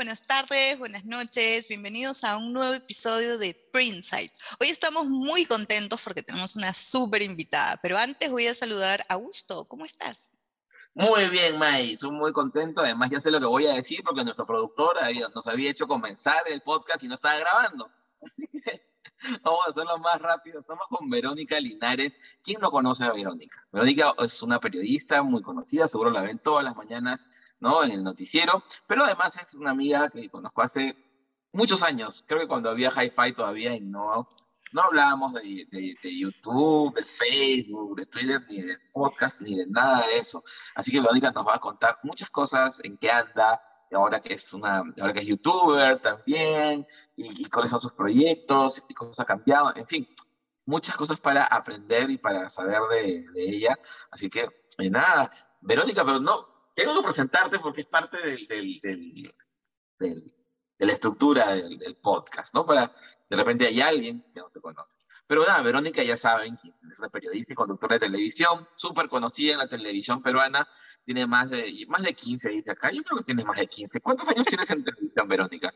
[0.00, 1.68] Buenas tardes, buenas noches.
[1.68, 4.32] Bienvenidos a un nuevo episodio de Printsight.
[4.58, 9.12] Hoy estamos muy contentos porque tenemos una súper invitada, pero antes voy a saludar a
[9.12, 9.66] Augusto.
[9.66, 10.30] ¿Cómo estás?
[10.94, 12.80] Muy bien, May, estoy muy contento.
[12.80, 14.96] Además, ya sé lo que voy a decir porque nuestro productor
[15.34, 17.90] nos había hecho comenzar el podcast y no estaba grabando.
[18.22, 18.82] Así que
[19.42, 20.60] vamos a hacerlo más rápido.
[20.60, 22.18] Estamos con Verónica Linares.
[22.42, 23.62] ¿Quién no conoce a Verónica?
[23.70, 27.28] Verónica es una periodista muy conocida, seguro la ven todas las mañanas
[27.60, 27.84] ¿no?
[27.84, 30.96] en el noticiero, pero además es una amiga que conozco hace
[31.52, 32.24] muchos años.
[32.26, 34.28] Creo que cuando había Hi-Fi todavía y no
[34.72, 40.06] no hablábamos de, de, YouTube, de Facebook, de Twitter, ni de podcast, ni de nada
[40.06, 40.44] de eso.
[40.74, 43.60] Así que Verónica nos va a contar muchas cosas, en qué anda,
[43.92, 46.86] ahora que es una, ahora que es youtuber también,
[47.16, 50.08] y, cuáles son sus proyectos, y cómo ha cambiado, en fin,
[50.66, 53.78] muchas cosas para aprender y para saber de, de ella.
[54.10, 58.80] Así que, eh, nada, Verónica, pero no, tengo que presentarte porque es parte del, del,
[59.98, 60.34] del,
[60.78, 62.64] de la estructura del, podcast, ¿no?
[62.64, 62.92] Para
[63.28, 64.90] de repente hay alguien que no te conoce.
[65.26, 66.58] Pero nada, Verónica ya saben,
[66.90, 70.66] es una periodista y conductora de televisión, súper conocida en la televisión peruana,
[71.04, 72.90] tiene más de, más de 15, dice acá.
[72.90, 74.00] Yo creo que tienes más de 15.
[74.00, 75.72] ¿Cuántos años tienes en televisión, Verónica?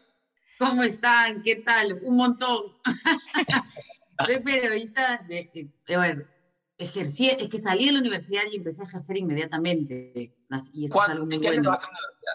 [0.59, 1.42] ¿Cómo están?
[1.42, 2.00] ¿Qué tal?
[2.03, 2.77] Un montón.
[4.27, 6.33] Soy periodista de, de, ver,
[6.78, 10.36] ejercí, es que salí de la universidad y empecé a ejercer inmediatamente.
[10.72, 11.70] Y eso es algo muy ¿En qué bueno.
[11.70, 12.33] vas a la universidad?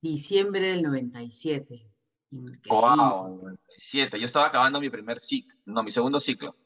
[0.00, 1.90] Diciembre del 97.
[2.30, 4.18] Wow, 97.
[4.18, 6.56] Yo estaba acabando mi primer ciclo, no, mi segundo ciclo.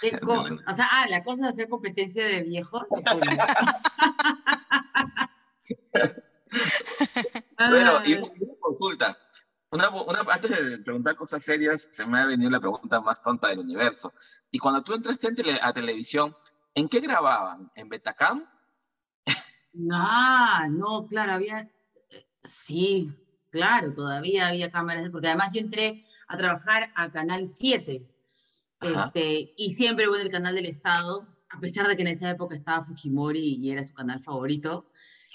[0.00, 0.54] ¿Qué cosa?
[0.66, 2.84] O sea, ah, la cosa de hacer competencia de viejos.
[7.56, 9.18] Bueno, y una consulta.
[9.72, 13.48] Una, una, antes de preguntar cosas serias, se me ha venido la pregunta más tonta
[13.48, 14.12] del universo.
[14.50, 16.36] Y cuando tú entraste en tele, a televisión,
[16.74, 17.70] ¿en qué grababan?
[17.76, 18.44] ¿En Betacam?
[19.72, 21.70] No, no, claro, había.
[22.42, 23.12] Sí,
[23.50, 28.04] claro, todavía había cámaras, porque además yo entré a trabajar a Canal 7,
[28.80, 32.30] este, y siempre hubo en el canal del Estado, a pesar de que en esa
[32.30, 34.90] época estaba Fujimori y era su canal favorito,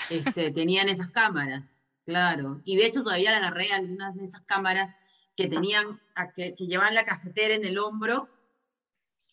[0.10, 2.62] este, tenían esas cámaras, claro.
[2.64, 4.96] Y de hecho todavía le agarré algunas de esas cámaras
[5.36, 8.30] que tenían, a que, que llevaban la casetera en el hombro.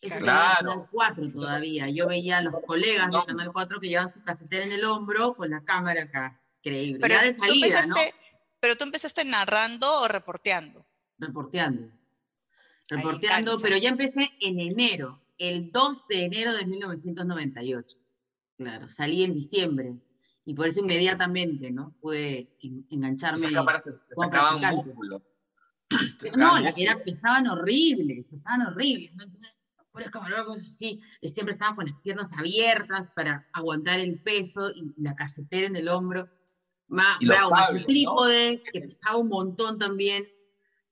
[0.00, 0.68] Eso Claro.
[0.68, 1.88] Canal 4 todavía.
[1.88, 3.24] Yo veía a los colegas de No.
[3.24, 6.40] Canal 4 que llevaban su casetera en el hombro con la cámara acá.
[6.64, 7.00] Increíble.
[7.00, 7.96] Pero, ya de tú salida, ¿no?
[7.96, 8.14] empezaste,
[8.58, 10.84] pero tú empezaste narrando o reporteando.
[11.18, 11.88] Reporteando.
[12.88, 17.98] Reporteando, pero ya empecé en enero, el 2 de enero de 1998.
[18.56, 19.94] Claro, salí en diciembre.
[20.44, 21.94] Y por eso inmediatamente, ¿no?
[22.00, 23.38] Pude en- engancharme.
[23.40, 25.22] Te, te sacaban músculo.
[26.18, 26.74] Te No, la- músculo.
[26.76, 29.10] era, pesaban horrible, pesaban horrible.
[29.14, 29.24] ¿no?
[29.24, 34.92] Entonces, por camarógrafos sí, siempre estaban con las piernas abiertas para aguantar el peso y
[35.00, 36.28] la casetera en el hombro.
[36.88, 37.84] Bravo, más ¿no?
[37.86, 40.26] trípode, que pesaba un montón también.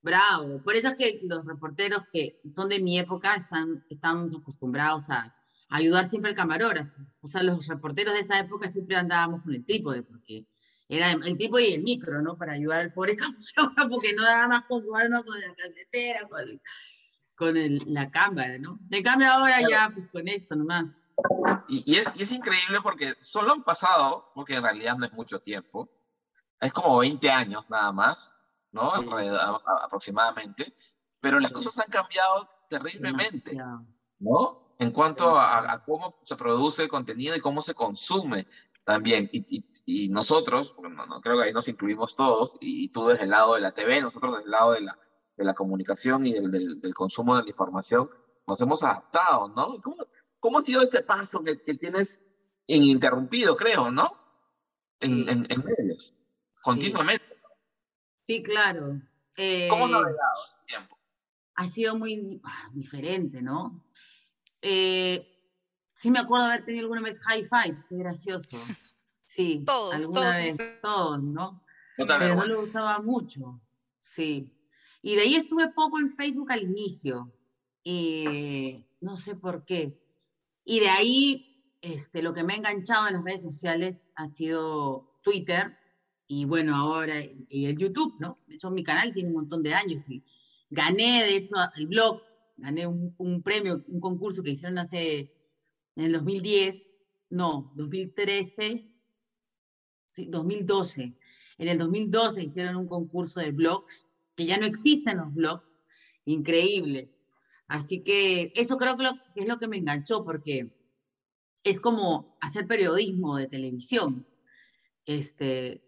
[0.02, 0.62] Bravo.
[0.62, 5.34] Por eso es que los reporteros que son de mi época están, estamos acostumbrados a
[5.70, 6.92] ayudar siempre al camarógrafo.
[7.22, 10.46] O sea, los reporteros de esa época siempre andábamos con el trípode, porque
[10.88, 12.36] era el trípode y el micro, ¿no?
[12.36, 13.16] Para ayudar al pobre
[13.56, 16.60] camarógrafo que no daba más con su mano con la casetera, con, el-
[17.36, 18.78] con el- la cámara, ¿no?
[18.82, 20.88] De cambio ahora ya, pues con esto nomás.
[21.68, 25.12] Y, y es, y es increíble porque solo han pasado, porque en realidad no es
[25.12, 25.90] mucho tiempo,
[26.60, 28.36] es como 20 años nada más,
[28.72, 28.92] ¿no?
[28.96, 29.06] Sí.
[29.82, 30.74] Aproximadamente,
[31.20, 33.86] pero las cosas han cambiado terriblemente, Demasiado.
[34.18, 34.69] ¿no?
[34.80, 38.46] En cuanto a, a cómo se produce el contenido y cómo se consume
[38.84, 39.28] también.
[39.32, 43.24] Y, y- y nosotros, porque no, creo que ahí nos incluimos todos, y, tú desde
[43.24, 44.98] el lado de la TV, nosotros desde el lado de la,
[45.36, 48.08] de la comunicación y del, del, del consumo de la información,
[48.46, 49.80] nos hemos adaptado, ¿no?
[49.82, 49.96] ¿Cómo,
[50.38, 52.24] cómo ha sido este paso que, que tienes
[52.66, 54.16] ininterrumpido, creo, ¿no?
[55.00, 56.14] En, en, en medios,
[56.54, 56.62] Sí.
[56.62, 57.24] continuamente.
[58.24, 58.86] Sí, claro.
[59.68, 60.04] ¿Cómo has Eh, navegado
[60.60, 60.98] el tiempo?
[61.54, 63.84] ha sido muy ah, diferente, ¿no?
[64.62, 65.26] Eh,
[65.92, 68.58] sí me acuerdo haber tenido alguna vez high five, qué gracioso.
[69.24, 70.80] Sí, Todos, alguna todos vez, ustedes.
[70.80, 71.64] todos, ¿no?
[71.96, 73.60] Pero no lo usaba mucho,
[74.00, 74.50] sí.
[75.02, 77.32] Y de ahí estuve poco en Facebook al inicio,
[77.84, 80.02] y no sé por qué.
[80.64, 85.18] Y de ahí, este, lo que me ha enganchado en las redes sociales ha sido
[85.22, 85.76] Twitter,
[86.26, 87.14] y bueno, ahora
[87.48, 88.38] y el YouTube, ¿no?
[88.46, 90.24] De hecho, mi canal tiene un montón de años y
[90.70, 92.20] gané, de hecho, el blog,
[92.60, 95.32] gané un, un premio, un concurso que hicieron hace,
[95.96, 96.98] en el 2010,
[97.30, 98.86] no, 2013,
[100.06, 101.16] sí, 2012.
[101.58, 105.78] En el 2012 hicieron un concurso de blogs, que ya no existen los blogs,
[106.24, 107.10] increíble.
[107.68, 109.04] Así que eso creo que
[109.36, 110.72] es lo que me enganchó, porque
[111.62, 114.26] es como hacer periodismo de televisión.
[115.06, 115.82] Este,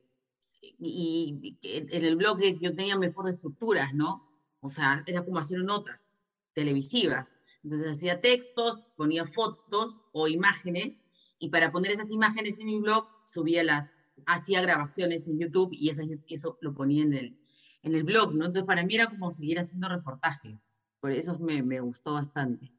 [0.60, 4.28] y, en el blog yo tenía mejor estructuras, ¿no?
[4.60, 6.21] O sea, era como hacer notas
[6.54, 7.36] televisivas.
[7.62, 11.04] Entonces hacía textos, ponía fotos o imágenes,
[11.38, 15.90] y para poner esas imágenes en mi blog, subía las, hacía grabaciones en YouTube y
[15.90, 17.38] eso, eso lo ponía en el,
[17.82, 18.46] en el blog, ¿no?
[18.46, 20.70] Entonces para mí era como seguir haciendo reportajes.
[21.00, 22.72] Por eso me, me gustó bastante.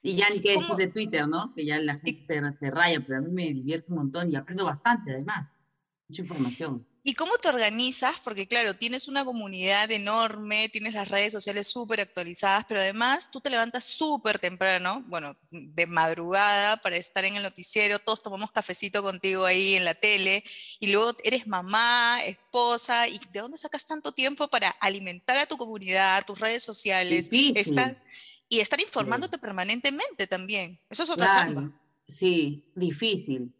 [0.00, 1.54] Y ya ni que decir de Twitter, ¿no?
[1.54, 4.36] Que ya la gente se, se raya, pero a mí me divierte un montón y
[4.36, 5.60] aprendo bastante además.
[6.08, 6.86] Mucha información.
[7.06, 8.18] ¿Y cómo te organizas?
[8.24, 13.42] Porque claro, tienes una comunidad enorme, tienes las redes sociales súper actualizadas, pero además tú
[13.42, 19.02] te levantas súper temprano, bueno, de madrugada para estar en el noticiero, todos tomamos cafecito
[19.02, 20.42] contigo ahí en la tele,
[20.80, 25.58] y luego eres mamá, esposa, ¿y de dónde sacas tanto tiempo para alimentar a tu
[25.58, 27.28] comunidad, tus redes sociales?
[27.30, 28.02] Estar,
[28.48, 30.80] y estar informándote permanentemente también.
[30.88, 31.70] Eso es otra chamba.
[32.08, 33.52] Sí, difícil.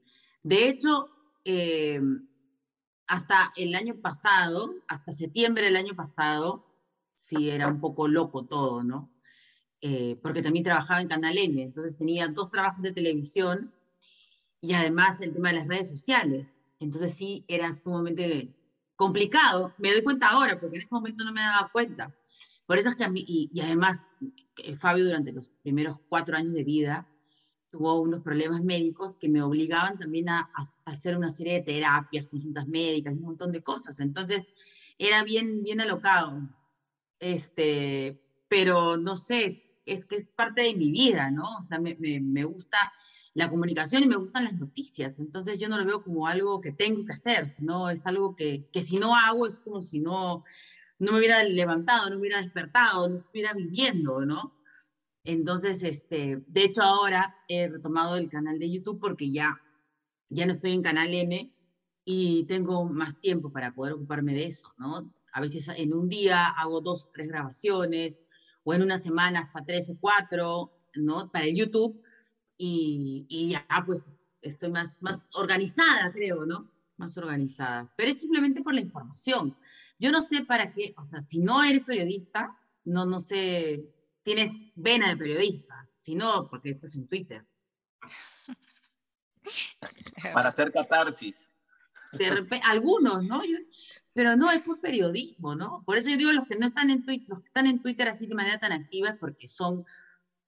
[0.43, 1.11] De hecho,
[1.44, 2.00] eh,
[3.06, 6.64] hasta el año pasado, hasta septiembre del año pasado,
[7.14, 9.10] sí era un poco loco todo, ¿no?
[9.80, 13.72] Eh, porque también trabajaba en Canal N, entonces tenía dos trabajos de televisión
[14.60, 16.58] y además el tema de las redes sociales.
[16.80, 18.48] Entonces sí era sumamente
[18.96, 19.74] complicado.
[19.78, 22.14] Me doy cuenta ahora, porque en ese momento no me daba cuenta.
[22.66, 24.10] Por eso es que a mí, y, además
[24.62, 27.06] eh, Fabio durante los primeros cuatro años de vida,
[27.75, 30.49] tuvo unos problemas médicos que me obligaban también a,
[30.85, 33.99] hacer una serie de terapias, consultas médicas, un montón de cosas.
[33.99, 34.49] Entonces,
[34.97, 36.41] era bien, bien alocado.
[37.19, 41.56] Este, pero no sé, es que es parte de mi vida, ¿no?
[41.59, 42.79] O sea, me, me, me gusta
[43.32, 45.19] la comunicación y me gustan las noticias.
[45.19, 48.69] Entonces, yo no lo veo como algo que tengo que hacer, sino es algo que,
[48.73, 50.44] que si no hago es como si no,
[51.00, 54.55] no me hubiera levantado, no me hubiera despertado, no estuviera viviendo, ¿no?
[55.25, 59.59] Entonces, este, de hecho ahora he retomado el canal de YouTube porque ya,
[60.29, 61.50] ya no estoy en Canal N
[62.05, 65.12] y tengo más tiempo para poder ocuparme de eso, ¿no?
[65.32, 68.21] A veces en un día hago dos, tres grabaciones
[68.65, 71.32] o en una semana hasta tres o cuatro, ¿no?
[71.32, 72.03] Para el YouTube
[72.59, 76.71] y, y ya pues estoy más, más organizada, creo, ¿no?
[76.99, 77.91] Más organizada.
[77.97, 79.56] Pero es simplemente por la información.
[79.99, 83.94] Yo no sé para qué, o sea, si no eres periodista, no, no sé
[84.25, 87.47] tienes vena de periodista, si no, porque estás en Twitter.
[90.32, 91.55] Para hacer catarsis.
[92.65, 93.43] algunos, ¿no?
[94.15, 95.82] pero no, es por periodismo, ¿no?
[95.85, 98.09] Por eso yo digo los que no están en Twitter, los que están en Twitter
[98.09, 99.85] así de manera tan activa es porque son,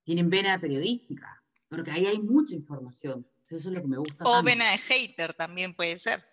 [0.04, 3.26] tienen vena periodística, porque ahí hay mucha información.
[3.44, 4.24] Eso es lo que me gusta.
[4.24, 6.24] O vena de hater también puede ser.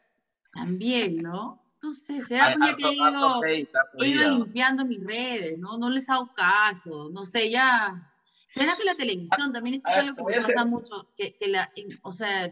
[0.52, 1.63] También, ¿no?
[1.84, 5.78] No sé, se da que he ido, limpiando mis redes, ¿no?
[5.78, 8.10] No les hago caso, no sé, ya.
[8.48, 11.12] ¿Será que la televisión también es algo que me pasa mucho?
[11.18, 11.70] Que, que la,
[12.04, 12.50] o sea,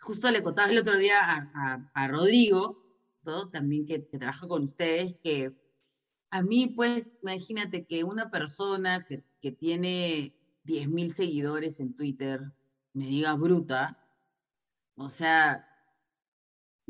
[0.00, 2.84] justo le contaba el otro día a, a, Rodrigo,
[3.24, 5.56] todo también que, que, trabaja con ustedes, que
[6.30, 10.36] a mí, pues, imagínate que una persona que, que tiene
[10.66, 12.42] 10.000 seguidores en Twitter
[12.92, 13.96] me diga bruta,
[14.96, 15.69] o sea,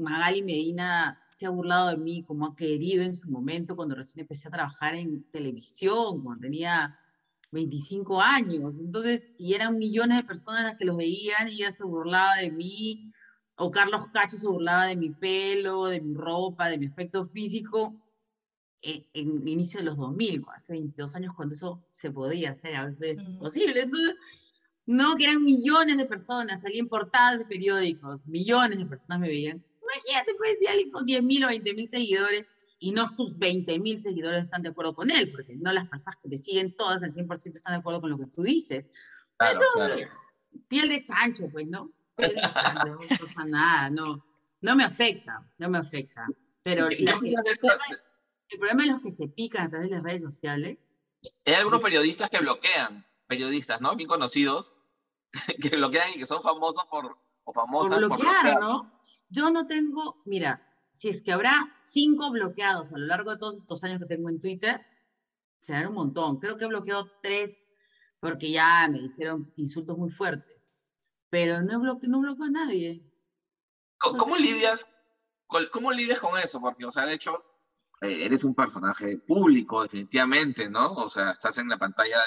[0.00, 4.22] Magali Medina se ha burlado de mí como ha querido en su momento cuando recién
[4.22, 6.98] empecé a trabajar en televisión, cuando tenía
[7.50, 8.78] 25 años.
[8.78, 12.50] Entonces, y eran millones de personas las que los veían y ella se burlaba de
[12.50, 13.12] mí,
[13.56, 17.94] o Carlos Cacho se burlaba de mi pelo, de mi ropa, de mi aspecto físico,
[18.82, 22.86] en, en inicio de los 2000, hace 22 años cuando eso se podía hacer, a
[22.86, 23.82] veces es imposible.
[23.82, 24.14] Entonces,
[24.86, 29.64] no, que eran millones de personas, salían portadas de periódicos, millones de personas me veían
[29.94, 32.46] Imagínate, puede decir alguien con 10.000 o 20.000 seguidores
[32.78, 36.30] y no sus 20.000 seguidores están de acuerdo con él, porque no las personas que
[36.30, 38.86] te siguen todas al 100% están de acuerdo con lo que tú dices.
[39.36, 39.60] Claro,
[40.66, 41.92] Piel de chancho, pues, ¿no?
[42.16, 44.24] Piel de chancho, no pasa nada, no,
[44.62, 46.26] no me afecta, no me afecta.
[46.62, 47.42] Pero el, problema,
[48.48, 50.88] el problema es los que se pican a través de las redes sociales.
[51.44, 53.94] Hay algunos periodistas que bloquean, periodistas, ¿no?
[53.94, 54.74] Bien conocidos,
[55.62, 58.99] que bloquean y que son famosos por, o famosas por bloquear, por ¿no?
[59.30, 63.56] Yo no tengo, mira, si es que habrá cinco bloqueados a lo largo de todos
[63.56, 64.84] estos años que tengo en Twitter,
[65.58, 66.38] serán un montón.
[66.38, 67.62] Creo que he bloqueado tres
[68.20, 70.74] porque ya me dijeron insultos muy fuertes.
[71.30, 73.02] Pero no bloqueo, no bloqueo a nadie.
[73.98, 74.88] ¿Cómo, lidias
[75.70, 76.60] ¿cómo lidias con eso?
[76.60, 77.44] Porque, o sea, de hecho,
[78.00, 80.92] eh, eres un personaje público, definitivamente, ¿no?
[80.94, 82.18] O sea, estás en la pantalla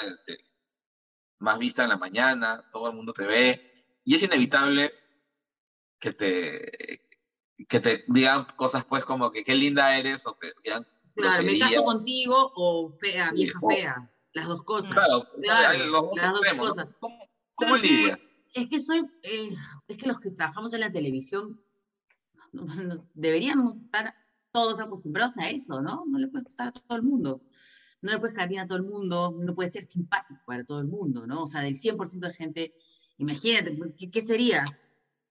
[1.38, 3.72] más vista en la mañana, todo el mundo te ve,
[4.04, 4.92] y es inevitable
[6.04, 10.86] que te, que te digan cosas pues como que qué linda eres, o te digan
[11.14, 14.90] Claro, me caso contigo o fea, vieja fea, las dos cosas.
[14.90, 16.88] Claro, las dos cosas.
[17.54, 18.18] ¿Cómo, lidias?
[18.52, 19.50] Es que soy, eh,
[19.86, 21.62] es que los que trabajamos en la televisión
[23.14, 24.12] deberíamos estar
[24.52, 26.04] todos acostumbrados a eso, ¿no?
[26.06, 27.42] No le puedes gustar a todo el mundo,
[28.02, 30.80] no le puedes caer bien a todo el mundo, no puedes ser simpático para todo
[30.80, 31.44] el mundo, ¿no?
[31.44, 32.74] O sea, del 100% de gente,
[33.18, 34.84] imagínate, pues, ¿qué, serías?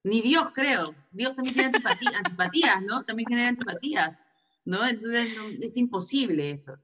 [0.04, 0.94] Ni Dios, creo.
[1.12, 3.04] Dios también tiene antipatías, ¿no?
[3.04, 4.18] También genera antipatías,
[4.66, 4.86] ¿no?
[4.86, 6.78] Entonces es imposible eso.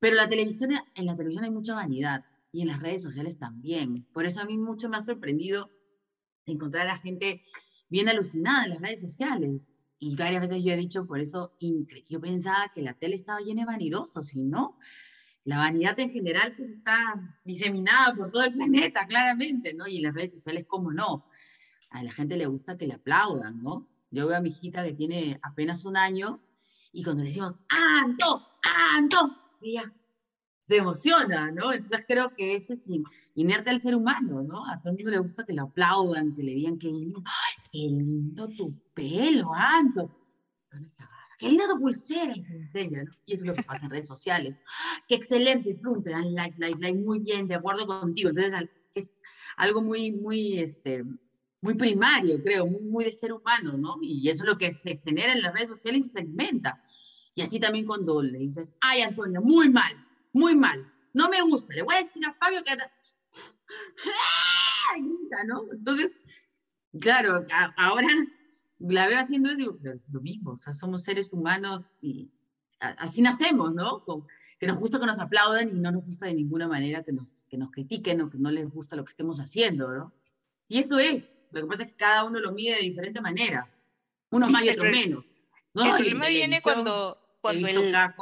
[0.00, 4.06] Pero la televisión, en la televisión hay mucha vanidad y en las redes sociales también.
[4.12, 5.70] Por eso a mí mucho me ha sorprendido
[6.46, 7.44] encontrar a gente
[7.88, 9.72] bien alucinada en las redes sociales.
[9.98, 11.54] Y varias veces yo he dicho, por eso,
[12.08, 14.78] yo pensaba que la tele estaba llena de vanidosos, y no.
[15.44, 19.86] La vanidad en general pues está diseminada por todo el planeta, claramente, ¿no?
[19.86, 21.26] Y en las redes sociales, ¿cómo no?
[21.90, 23.88] A la gente le gusta que le aplaudan, ¿no?
[24.10, 26.40] Yo veo a mi hijita que tiene apenas un año
[26.92, 28.46] y cuando le decimos, ¡Anto!
[28.94, 29.36] ¡Anto!
[29.60, 29.92] Ella
[30.66, 31.72] se emociona, ¿no?
[31.72, 32.88] Entonces creo que eso es
[33.34, 34.66] inerte al ser humano, ¿no?
[34.66, 37.64] A todo el mundo le gusta que le aplaudan, que le digan qué lindo, ¡ay,
[37.72, 40.10] qué lindo tu pelo, Anto!
[41.38, 42.42] Qué linda tu pulsera, ¿no?
[43.26, 44.60] Y eso es lo que pasa en redes sociales.
[45.08, 48.28] Qué excelente, y plum, te dan like, like, like, muy bien, de acuerdo contigo.
[48.28, 49.18] Entonces es
[49.56, 51.04] algo muy, muy, este,
[51.60, 53.96] muy primario, creo, muy, muy de ser humano, ¿no?
[54.00, 56.82] Y eso es lo que se genera en las redes sociales y se alimenta.
[57.34, 59.92] Y así también cuando le dices, ay, Antonio, muy mal,
[60.32, 62.72] muy mal, no me gusta, le voy a decir a Fabio que...
[65.02, 65.62] Grita, ¿no?
[65.72, 66.12] Entonces,
[67.00, 67.44] claro,
[67.76, 68.08] ahora
[68.78, 72.30] la veo haciendo eso y es lo mismo, o sea, somos seres humanos y
[72.80, 74.04] así nacemos, ¿no?
[74.58, 77.44] que nos gusta que nos aplaudan y no nos gusta de ninguna manera que nos,
[77.44, 80.12] que nos critiquen o que no les gusta lo que estemos haciendo, ¿no?
[80.68, 83.68] Y eso es, lo que pasa es que cada uno lo mide de diferente manera,
[84.30, 85.32] unos más y otros menos.
[85.74, 85.84] ¿no?
[85.84, 87.68] El problema viene cuando, cuando,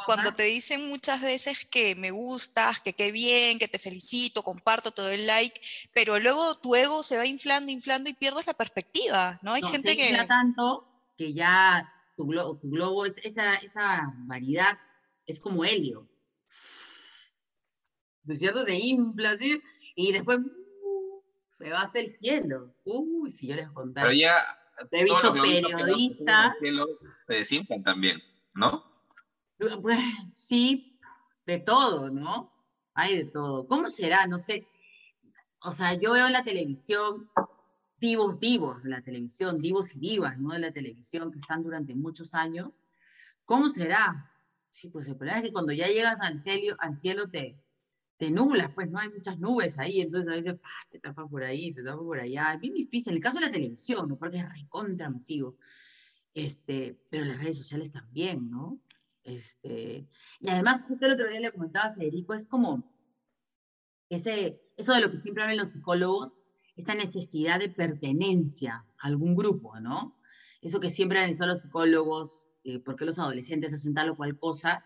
[0.07, 4.93] cuando te dicen muchas veces que me gustas, que qué bien, que te felicito, comparto
[4.93, 5.61] todo el like,
[5.93, 9.53] pero luego tu ego se va inflando, inflando y pierdes la perspectiva, ¿no?
[9.53, 10.25] Hay gente se que...
[10.27, 14.79] tanto que ya tu globo, tu globo es, esa, esa variedad
[15.27, 16.09] es como helio.
[18.25, 18.65] ¿No es cierto?
[18.65, 19.61] Se infla así,
[19.95, 20.39] y después
[21.59, 22.75] se va hasta el cielo.
[22.85, 24.09] Uy, si yo les contara.
[24.09, 24.35] Pero ya...
[24.93, 26.55] He visto periodistas...
[27.27, 28.23] Se desinflan también,
[28.55, 28.85] ¿no?
[29.83, 29.99] Pues
[30.35, 30.97] sí,
[31.47, 32.53] de todo, ¿no?
[32.95, 33.67] Hay de todo.
[33.67, 34.27] ¿Cómo será?
[34.27, 34.69] No sé.
[35.61, 37.29] O sea, yo veo la televisión,
[37.99, 40.53] divos, divos de la televisión, divos y divas, ¿no?
[40.53, 42.85] De la televisión que están durante muchos años.
[43.45, 44.31] ¿Cómo será?
[44.71, 47.61] Sí, pues el problema es que cuando ya llegas al cielo, al cielo te,
[48.19, 50.57] te nublas, pues no hay muchas nubes ahí, entonces a veces
[50.91, 52.53] te tapas por ahí, te tapas por allá.
[52.53, 53.13] Es bien difícil.
[53.13, 54.19] En el caso de la televisión, ¿no?
[54.19, 55.57] Porque es recontra masivo.
[56.35, 58.81] Este, pero las redes sociales también, ¿no?
[59.23, 60.09] Este,
[60.41, 62.93] y además, justo el otro día le comentaba a Federico, es como
[64.09, 66.43] ese, eso de lo que siempre hablan los psicólogos,
[66.77, 70.19] esta necesidad de pertenencia a algún grupo, ¿no?
[70.61, 74.39] Eso que siempre analizado los psicólogos, eh, por qué los adolescentes hacen tal o cual
[74.39, 74.85] cosa,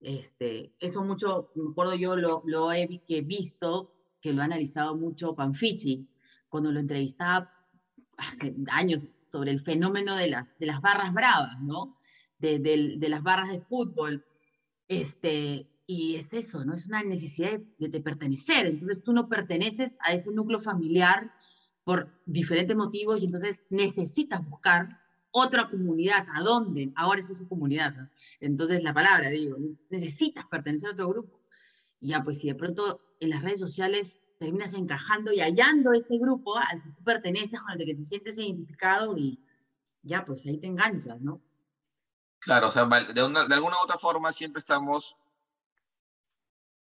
[0.00, 6.08] este, eso mucho, me acuerdo yo, lo, he visto, que lo ha analizado mucho Panfichi,
[6.48, 7.52] cuando lo entrevistaba
[8.16, 11.96] hace años sobre el fenómeno de las, de las barras bravas, ¿no?
[12.38, 14.24] de, las barras de fútbol.
[14.86, 16.74] Este, y es eso, ¿no?
[16.74, 18.66] Es una necesidad de, pertenecer.
[18.66, 21.32] Entonces tú no perteneces a ese núcleo familiar
[21.84, 25.00] por diferentes motivos y entonces necesitas buscar
[25.38, 26.26] otra comunidad.
[26.34, 26.92] ¿A dónde?
[26.96, 27.94] Ahora es esa comunidad.
[28.40, 29.56] Entonces la palabra, digo,
[29.90, 31.40] necesitas pertenecer a otro grupo.
[32.00, 36.16] Y ya, pues si de pronto en las redes sociales terminas encajando y hallando ese
[36.18, 39.42] grupo al que tú perteneces, con el que te sientes identificado y
[40.02, 41.42] ya, pues ahí te enganchas, ¿no?
[42.38, 45.16] Claro, o sea, de, de alguna u otra forma siempre estamos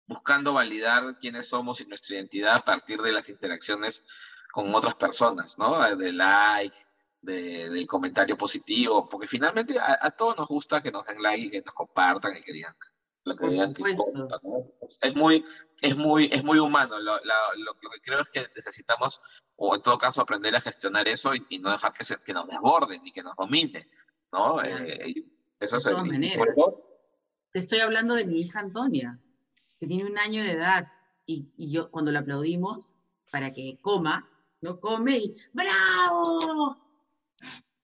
[0.06, 4.06] buscando validar quiénes somos y nuestra identidad a partir de las interacciones
[4.52, 5.96] con otras personas, ¿no?
[5.96, 6.76] De like,
[7.22, 11.62] del comentario positivo, porque finalmente a, todos nos gusta que nos den like y que
[11.62, 12.76] nos compartan y que digan
[13.26, 13.74] lo que digan
[15.02, 15.44] Es muy,
[15.82, 17.00] es muy, es muy humano.
[17.00, 19.22] Lo, que creo es que necesitamos,
[19.58, 22.48] o en todo caso, aprender a gestionar eso y, no dejar que, se, que nos
[22.48, 23.88] desborden y que nos domine,
[24.32, 24.62] ¿no?
[24.64, 25.26] Eh,
[25.60, 25.84] eso es
[27.52, 29.20] Te estoy hablando de mi hija Antonia,
[29.78, 30.92] que tiene un año de edad,
[31.26, 32.98] y, y yo cuando la aplaudimos
[33.32, 34.28] para que coma,
[34.62, 36.89] no come y ¡bravo!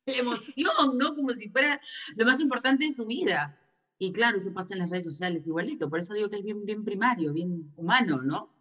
[0.05, 1.15] La emoción, ¿no?
[1.15, 1.79] Como si fuera
[2.15, 3.59] lo más importante de su vida.
[3.97, 6.65] Y claro, eso pasa en las redes sociales igualito, por eso digo que es bien,
[6.65, 8.53] bien primario, bien humano, ¿no?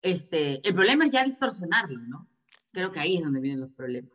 [0.00, 2.28] Este, el problema es ya distorsionarlo, ¿no?
[2.72, 4.12] Creo que ahí es donde vienen los problemas.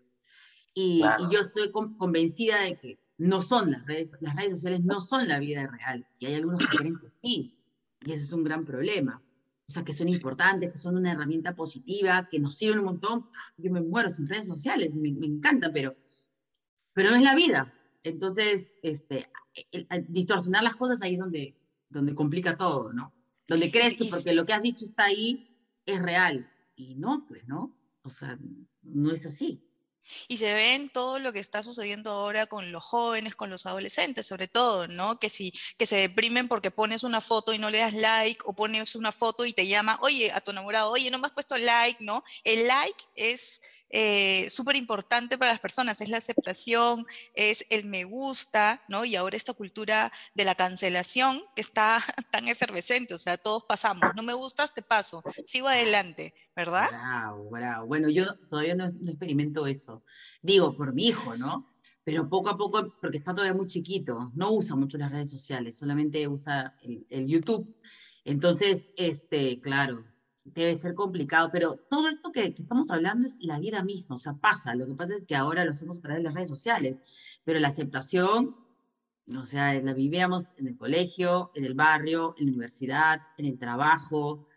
[0.74, 5.00] Y, y yo estoy convencida de que no son las redes, las redes sociales no
[5.00, 7.56] son la vida real, y hay algunos que creen que sí,
[8.04, 9.22] y ese es un gran problema.
[9.68, 13.28] O sea, que son importantes, que son una herramienta positiva, que nos sirven un montón.
[13.56, 15.96] Yo me muero sin redes sociales, me, me encantan, pero,
[16.94, 17.74] pero no es la vida.
[18.04, 19.30] Entonces, este,
[20.08, 21.56] distorsionar las cosas ahí es donde,
[21.90, 23.14] donde complica todo, ¿no?
[23.48, 26.50] Donde crees que porque lo que has dicho está ahí es real.
[26.76, 27.78] Y no, pues, ¿no?
[28.04, 28.40] O sea,
[28.82, 29.64] no es así.
[30.28, 33.66] Y se ve en todo lo que está sucediendo ahora con los jóvenes, con los
[33.66, 35.20] adolescentes, sobre todo, ¿no?
[35.20, 38.54] Que si que se deprimen porque pones una foto y no le das like o
[38.54, 41.58] pones una foto y te llama, oye, a tu enamorado, oye, no me has puesto
[41.58, 42.24] like, ¿no?
[42.44, 43.62] El like es
[43.94, 49.04] eh, súper importante para las personas, es la aceptación, es el me gusta, ¿no?
[49.04, 54.12] Y ahora esta cultura de la cancelación que está tan efervescente, o sea, todos pasamos,
[54.16, 56.90] no me gustas, te paso, sigo adelante, ¿verdad?
[56.92, 57.88] Bravo, bravo.
[57.88, 60.04] Bueno, yo todavía no, experimento eso.
[60.42, 61.68] Digo, por mi hijo, ¿no?
[62.04, 65.78] Pero poco a poco, porque está todavía muy chiquito, no usa mucho las redes sociales,
[65.78, 67.76] solamente usa el, YouTube.
[68.26, 70.04] Entonces, este, claro,
[70.44, 74.34] debe ser complicado, pero todo esto que, estamos hablando es la vida misma, o sea,
[74.34, 74.74] pasa.
[74.74, 77.02] Lo que pasa es que ahora lo hacemos a través de las redes sociales,
[77.44, 78.56] pero la aceptación,
[79.38, 83.60] o sea, la vivíamos en el colegio, en el barrio, en la universidad, en el
[83.60, 84.48] trabajo,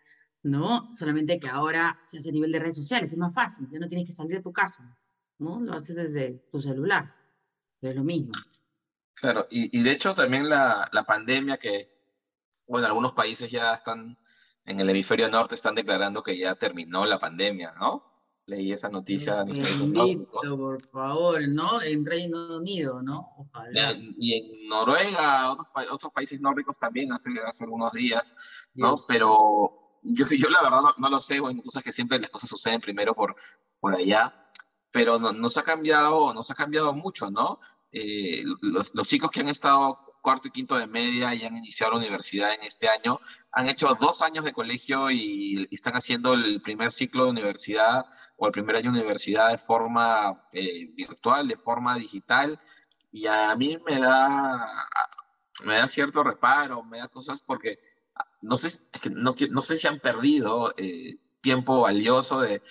[0.45, 0.91] ¿no?
[0.91, 3.87] Solamente que ahora se hace a nivel de redes sociales, es más fácil, ya no
[3.87, 4.95] tienes que salir de tu casa,
[5.39, 5.59] ¿no?
[5.59, 7.15] Lo haces desde tu celular,
[7.79, 8.31] pero es lo mismo.
[9.15, 11.89] Claro, y, y de hecho también la, la pandemia que,
[12.67, 14.19] bueno, algunos países ya están
[14.65, 18.03] en el hemisferio norte están declarando que ya terminó la pandemia, ¿no?
[18.45, 19.43] Leí esa noticia.
[19.43, 21.81] por favor, ¿no?
[21.81, 23.33] En Reino Unido, ¿no?
[23.37, 23.95] Ojalá.
[24.19, 28.35] Y en Noruega, otros, otros países nórdicos también hace, hace algunos días,
[28.75, 28.93] ¿no?
[29.07, 32.49] Pero yo, yo la verdad no, lo sé, bueno, tú sabes que siempre las cosas
[32.49, 33.35] suceden primero por,
[33.79, 34.51] por allá,
[34.91, 37.59] pero no, nos, ha cambiado, nos ha cambiado mucho, ¿no?
[37.91, 41.91] Eh, los, los chicos que han estado cuarto y quinto de media y han iniciado
[41.91, 43.19] la universidad en este año,
[43.51, 48.47] han hecho dos años de colegio y, están haciendo el primer ciclo de universidad o
[48.47, 52.59] el primer año de universidad de forma eh, virtual, de forma digital.
[53.11, 54.87] Y a mí me da,
[55.63, 57.77] me da cierto reparo, me da cosas porque
[58.45, 58.79] no sé,
[59.11, 62.61] no, no sé si han perdido eh, tiempo valioso de,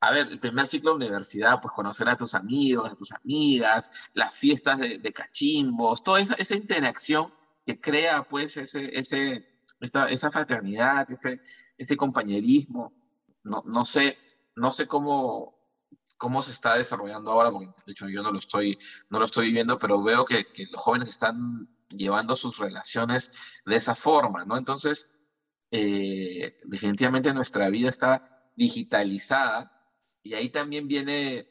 [0.00, 3.92] a ver, el primer ciclo de universidad, pues conocer a tus amigos, a tus amigas,
[4.14, 7.32] las fiestas de, cachimbos, toda esa, esa, interacción
[7.64, 9.46] que crea pues ese, ese,
[9.80, 11.40] esta, esa fraternidad, ese,
[11.78, 12.92] ese compañerismo.
[13.44, 14.18] No, no, sé,
[14.56, 15.54] no sé cómo,
[16.16, 19.46] cómo se está desarrollando ahora, porque de hecho yo no lo estoy, no lo estoy
[19.46, 23.32] viviendo, pero veo que, que los jóvenes están llevando sus relaciones
[23.64, 24.56] de esa forma, ¿no?
[24.56, 25.10] Entonces,
[25.70, 29.72] eh, definitivamente nuestra vida está digitalizada
[30.22, 31.48] y ahí también viene,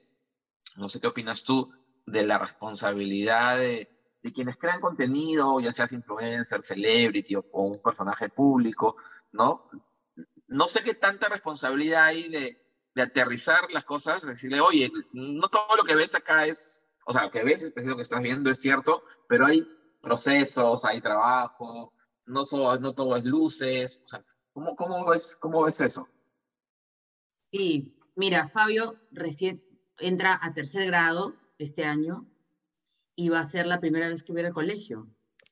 [0.75, 1.71] no sé qué opinas tú,
[2.05, 3.89] de la responsabilidad de,
[4.33, 8.95] quienes crean contenido, ya seas influencer, celebrity o, un personaje público,
[9.31, 9.67] ¿no?
[10.47, 12.61] No sé qué tanta responsabilidad hay de,
[13.01, 17.31] aterrizar las cosas, decirle, oye, no todo lo que ves acá es, o sea, lo
[17.31, 19.67] que ves, es lo que estás viendo es cierto, pero hay
[20.01, 21.93] procesos, hay trabajo,
[22.25, 22.45] no,
[22.79, 24.03] no todo es luces,
[24.53, 26.07] ¿cómo, cómo, ves, ¿cómo ves eso?
[27.45, 29.63] Sí, Mira, Fabio recién
[29.97, 32.27] entra a tercer grado este año
[33.15, 35.07] y va a ser la primera vez que viene al colegio,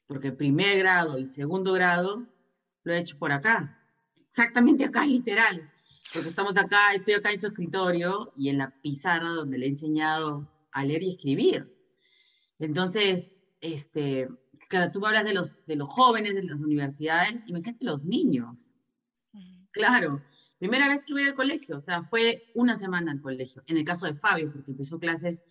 [0.08, 2.28] porque primer grado y segundo grado
[2.84, 3.82] lo he hecho por acá,
[4.28, 5.72] exactamente acá, literal,
[6.14, 9.70] porque estamos acá, estoy acá en su escritorio y en la pizarra donde le he
[9.70, 11.76] enseñado a leer y escribir.
[12.60, 14.30] Entonces, este,
[14.68, 18.76] claro, tú hablas de los, de los jóvenes de las universidades, imagínate los niños.
[19.72, 20.22] Claro,
[20.60, 23.64] Primera vez que voy al colegio, o sea, fue una semana al colegio.
[23.66, 25.46] En el caso de Fabio, porque empezó clases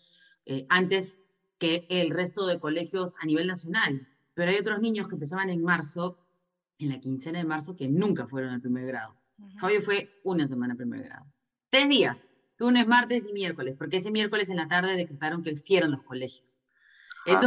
[0.45, 1.19] eh, antes
[1.59, 4.07] que el resto de colegios a nivel nacional.
[4.35, 6.19] Pero hay otros niños que empezaban en marzo,
[6.79, 9.17] en la quincena de marzo, que nunca fueron al primer grado.
[9.59, 11.27] Fabio fue una semana al primer grado.
[11.71, 15.91] Tres días, lunes, martes y miércoles, porque ese miércoles en la tarde decretaron que hicieran
[15.91, 16.61] los colegios.
[17.27, 17.41] Ah.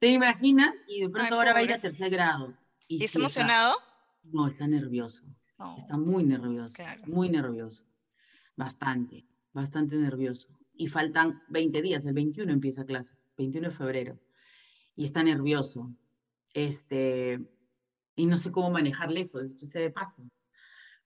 [0.00, 2.56] Te imaginas, y de pronto ahora va a ir a tercer grado.
[2.88, 3.76] ¿Y, está emocionado?
[4.24, 5.26] No, está nervioso.
[5.76, 7.84] Está muy nervioso, muy nervioso.
[8.56, 10.48] Bastante, bastante nervioso.
[10.72, 14.18] Y faltan 20 días, el 21 empieza clases, 21 de febrero.
[14.96, 15.94] Y está nervioso.
[16.54, 17.38] Este,
[18.16, 20.22] y no sé cómo manejarle eso, después se de paso.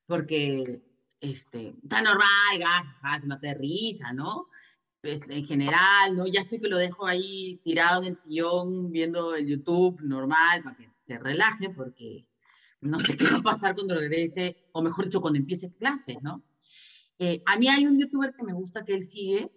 [0.07, 0.85] Porque
[1.19, 4.47] este, está normal, gajas, se mata de risa, ¿no?
[5.05, 6.27] Pues, en general, ¿no?
[6.27, 10.77] Ya estoy que lo dejo ahí tirado en el sillón viendo el YouTube normal para
[10.77, 12.27] que se relaje porque
[12.81, 16.43] no sé qué va a pasar cuando regrese, o mejor dicho, cuando empiece clases, ¿no?
[17.19, 19.53] Eh, a mí hay un youtuber que me gusta que él sigue,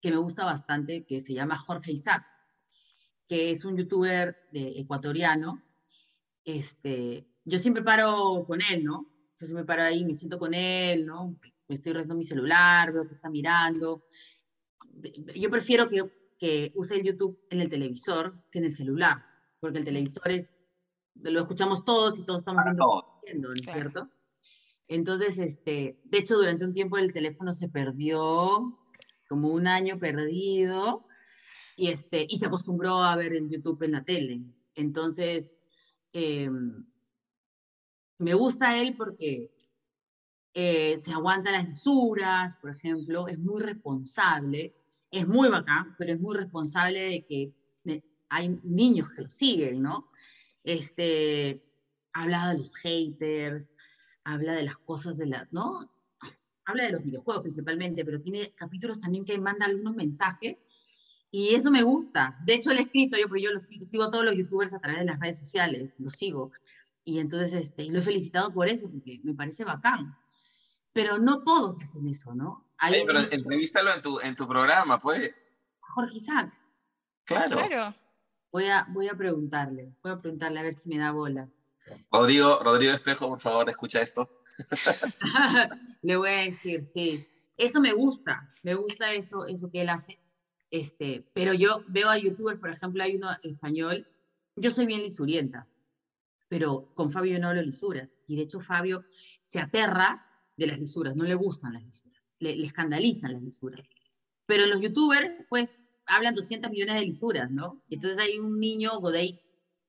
[0.00, 2.24] que me gusta bastante, que se llama Jorge Isaac,
[3.28, 5.62] que es un youtuber de, ecuatoriano.
[6.46, 9.06] Este, yo siempre paro con él, ¿no?
[9.38, 11.38] Yo siempre paro ahí, me siento con él, ¿no?
[11.68, 14.04] Me estoy rezando mi celular, veo que está mirando.
[15.34, 16.02] Yo prefiero que,
[16.38, 19.24] que use el YouTube en el televisor que en el celular,
[19.60, 20.60] porque el televisor es,
[21.14, 22.64] lo escuchamos todos y todos estamos
[23.24, 24.10] viendo, ¿no es cierto?
[24.88, 28.78] Entonces, este, de hecho, durante un tiempo el teléfono se perdió,
[29.28, 31.06] como un año perdido,
[31.76, 34.42] y, este, y se acostumbró a ver el YouTube en la tele.
[34.74, 35.58] Entonces,
[36.12, 36.86] em,
[38.18, 39.52] me gusta él porque
[40.54, 44.74] eh, se aguanta las lisuras, por ejemplo, es muy responsable,
[45.18, 47.52] es muy bacán, pero es muy responsable de que
[48.28, 50.10] hay niños que lo siguen, ¿no?
[50.64, 51.62] Este,
[52.12, 53.74] habla de los haters,
[54.24, 55.90] habla de las cosas de la, ¿no?
[56.64, 60.64] Habla de los videojuegos principalmente, pero tiene capítulos también que manda algunos mensajes
[61.30, 62.38] y eso me gusta.
[62.44, 64.78] De hecho, lo he escrito yo, porque yo lo sigo, a todos los youtubers a
[64.78, 66.50] través de las redes sociales, los sigo.
[67.04, 70.16] Y entonces este, lo he felicitado por eso, porque me parece bacán.
[70.96, 72.70] Pero no todos hacen eso, ¿no?
[72.78, 75.54] Hay pero entrevístalo en tu, en tu programa, pues.
[75.78, 76.58] Jorge Isaac.
[77.26, 77.54] Claro.
[77.54, 77.94] claro.
[78.50, 81.50] Voy a, voy a preguntarle, voy a preguntarle a ver si me da bola.
[82.10, 84.42] Rodrigo, Rodrigo Espejo, por favor, escucha esto.
[86.00, 87.28] Le voy a decir, sí.
[87.58, 90.18] Eso me gusta, me gusta eso, eso que él hace.
[90.70, 94.08] Este, pero yo veo a youtubers, por ejemplo, hay uno español,
[94.56, 95.68] yo soy bien lisurienta,
[96.48, 98.18] pero con Fabio no hablo lisuras.
[98.26, 99.04] Y de hecho Fabio
[99.42, 100.22] se aterra
[100.56, 103.86] de las lisuras, no le gustan las lisuras, le, escandalizan las lisuras.
[104.46, 107.82] Pero los youtubers, pues, hablan 200 millones de lisuras, ¿no?
[107.90, 109.40] Entonces hay un niño, Godey,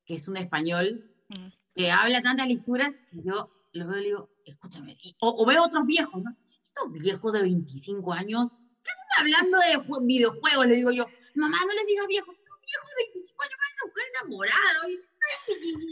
[0.06, 4.30] que es un español, mm que habla tantas lisuras que yo lo veo y digo,
[4.46, 6.36] escúchame, o, veo otros viejos, ¿no?
[6.64, 10.66] Estos viejos de 25 años, ¿qué están hablando de videojuegos?
[10.66, 13.90] Le digo yo, mamá, no les digas viejos, un viejo de 25 años parece un
[13.90, 14.90] mujer enamorado.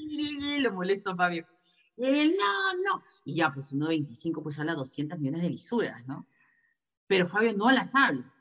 [0.09, 1.45] Y lo molesto, Fabio.
[1.97, 3.03] Y él, no, no.
[3.23, 6.27] Y ya, pues uno de 25, pues habla 200 millones de lisuras, ¿no?
[7.08, 8.34] Pero Fabio no las habla,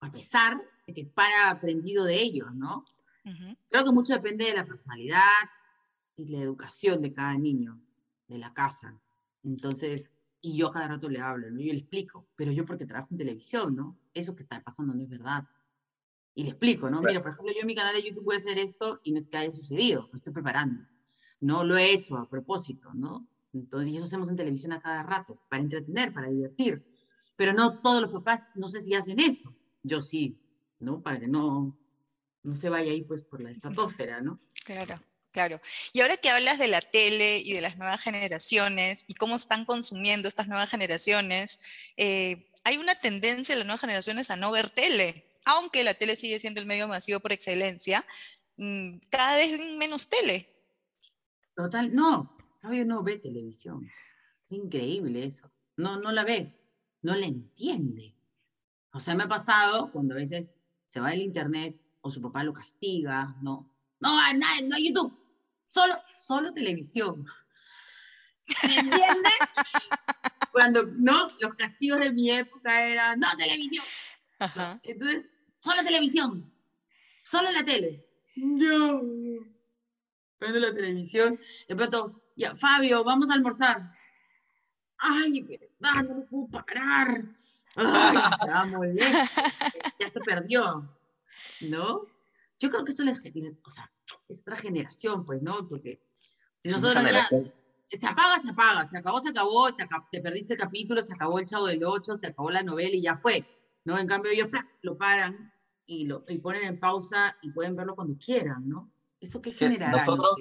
[0.00, 2.84] a pesar de que para aprendido de ellos, ¿no?
[3.70, 5.20] Creo que mucho depende de la personalidad,
[6.16, 7.80] y la educación de cada niño,
[8.28, 9.00] de la casa.
[9.42, 11.60] Entonces, y yo cada rato le hablo, ¿no?
[11.60, 13.98] Yo le explico, pero yo porque trabajo en televisión, ¿no?
[14.12, 15.44] Eso que está pasando no es verdad.
[16.34, 17.00] Y le explico, ¿no?
[17.00, 19.18] Mira, por ejemplo, yo en mi canal de YouTube voy a hacer esto y no
[19.18, 20.84] es que haya sucedido, lo estoy preparando.
[21.44, 23.28] No lo he hecho a propósito, ¿no?
[23.52, 26.82] Entonces, eso hacemos en televisión a cada rato, para entretener, para divertir.
[27.36, 29.54] Pero no todos los papás, no sé si hacen eso.
[29.82, 30.38] Yo sí,
[30.80, 31.02] ¿no?
[31.02, 31.76] Para que no,
[32.42, 34.40] no se vaya ahí pues por la estratosfera, ¿no?
[34.64, 34.98] Claro.
[35.32, 35.60] Claro.
[35.92, 39.66] Y ahora que hablas de la tele y de las nuevas generaciones y cómo están
[39.66, 44.70] consumiendo estas nuevas generaciones, eh, hay una tendencia de las nuevas generaciones a no ver
[44.70, 48.06] tele, aunque la tele sigue siendo el medio masivo por excelencia,
[48.56, 50.53] mm, cada vez menos tele.
[51.54, 53.88] Total, no, Fabio no ve televisión.
[54.44, 55.50] Es increíble eso.
[55.76, 56.60] No, no la ve,
[57.02, 58.14] no la entiende.
[58.92, 62.44] O sea, me ha pasado cuando a veces se va el internet o su papá
[62.44, 65.24] lo castiga, no, no, no, no YouTube
[65.74, 67.26] Solo, solo televisión.
[68.62, 69.32] ¿Me entiendes?
[70.52, 73.84] Cuando, no, los castigos de mi época eran, no, televisión.
[74.84, 76.54] Entonces, solo televisión.
[77.24, 78.06] Solo la tele.
[78.36, 79.02] Yo.
[80.44, 81.40] Prende la televisión.
[81.66, 83.90] De pronto, ya, Fabio, vamos a almorzar.
[84.98, 87.24] Ay, verdad, no me puedo parar.
[87.76, 88.98] Ay, se va a moler.
[89.98, 90.94] Ya se perdió.
[91.62, 92.02] ¿No?
[92.60, 93.90] Yo creo que eso les, o sea,
[94.28, 95.66] es otra generación, pues, ¿no?
[95.66, 96.02] Porque
[96.62, 99.74] nosotros ya, se apaga, se apaga, se acabó, se acabó,
[100.10, 103.00] te, perdiste el capítulo, se acabó el Chavo del Ocho, se acabó la novela y
[103.00, 103.46] ya fue,
[103.84, 103.96] ¿no?
[103.98, 104.50] En cambio ellos
[104.82, 105.54] lo paran
[105.86, 108.93] y lo y ponen en pausa y pueden verlo cuando quieran, ¿no?
[109.24, 109.92] ¿Eso qué generará?
[109.96, 110.36] Nosotros,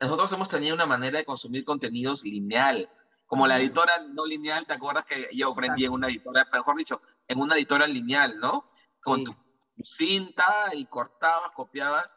[0.00, 2.90] nosotros hemos tenido una manera de consumir contenidos lineal,
[3.24, 7.00] como la editora no lineal, ¿te acuerdas que yo aprendí en una editora, mejor dicho,
[7.28, 8.68] en una editora lineal, ¿no?
[9.00, 9.36] Con tu
[9.84, 12.10] cinta y cortabas, copiabas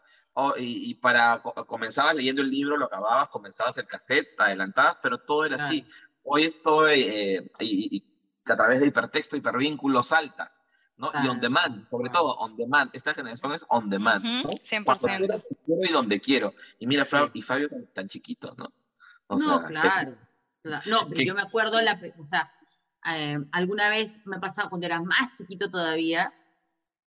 [0.57, 5.63] y, para comenzabas leyendo el libro, lo acababas, comenzabas el cassette, adelantabas, pero todo era
[5.63, 5.85] así.
[6.23, 8.03] Hoy estoy eh, y,
[8.47, 10.63] a través de hipertexto, hipervínculos altas,
[11.01, 11.11] ¿no?
[11.23, 12.91] Y on demand, sobre todo on demand.
[12.93, 14.23] Esta generación es on demand.
[14.23, 15.43] 100%.
[15.65, 16.53] y donde quiero.
[16.79, 18.71] Y mira, Fabio, y Fabio tan, chiquito, ¿no?
[19.29, 20.15] no, claro.
[20.63, 22.51] No, yo me acuerdo, la, o sea,
[23.15, 26.31] eh, alguna vez me ha pasado cuando era más chiquito todavía,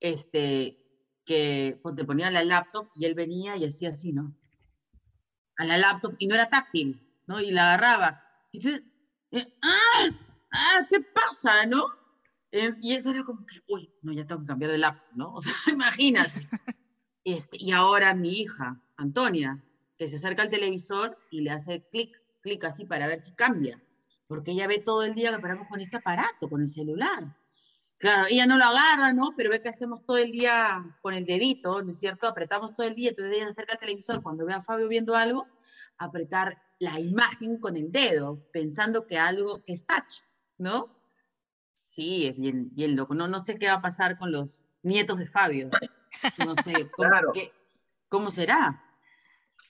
[0.01, 0.79] este,
[1.25, 4.37] que pues, te ponía la laptop y él venía y hacía así, ¿no?
[5.57, 7.41] A la laptop y no era táctil, ¿no?
[7.41, 8.23] Y la agarraba.
[8.53, 8.83] Y entonces,
[9.31, 10.09] eh, ¡ah!
[10.53, 10.87] ¡ah!
[10.89, 11.98] ¿Qué pasa, no?
[12.51, 15.35] Eh, y eso era como que, uy, no, ya tengo que cambiar de laptop, ¿no?
[15.35, 16.49] O sea, imagínate.
[17.25, 19.63] Este, y ahora mi hija, Antonia,
[19.99, 23.83] que se acerca al televisor y le hace clic, clic así para ver si cambia.
[24.27, 27.37] Porque ella ve todo el día que paramos con este aparato, con el celular.
[27.99, 29.35] Claro, ella no lo agarra, ¿no?
[29.37, 32.29] Pero ve que hacemos todo el día con el dedito, ¿no es cierto?
[32.29, 35.17] Apretamos todo el día, entonces ella se acerca al televisor cuando ve a Fabio viendo
[35.17, 35.49] algo,
[35.97, 40.23] apretar la imagen con el dedo, pensando que algo que es touch,
[40.59, 40.98] ¿no?
[41.99, 43.13] Sí, es bien, bien loco.
[43.13, 45.69] No, no sé qué va a pasar con los nietos de Fabio.
[46.47, 47.11] No sé cómo,
[48.09, 48.81] cómo será.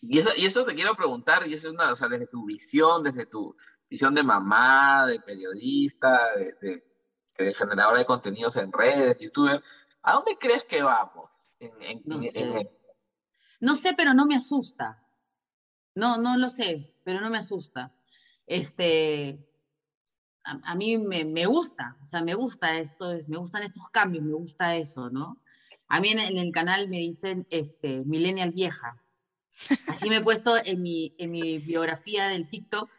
[0.02, 2.44] Y eso, y eso te quiero preguntar, y eso es una, o sea, desde tu
[2.44, 3.56] visión, desde tu
[3.88, 6.20] visión de mamá, de periodista,
[6.60, 6.84] de
[7.38, 9.62] de generadora de contenidos en redes, youtuber,
[10.02, 11.32] ¿a dónde crees que vamos?
[12.04, 12.68] no, sé.
[13.60, 15.02] no sé, pero no me asusta.
[15.94, 17.94] No, no lo sé, pero no me asusta.
[18.46, 19.47] Este,
[20.44, 24.34] a, mí me, me, gusta, o sea, me gusta esto, me gustan estos cambios, me
[24.34, 25.42] gusta eso, ¿no?
[25.88, 29.02] A mí en, el canal me dicen, este, millennial vieja.
[29.88, 32.90] Así me he puesto en mi, en mi biografía del TikTok